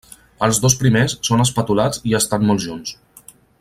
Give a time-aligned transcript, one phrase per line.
[0.45, 2.99] Els dos primers són espatulats i estan molt junts.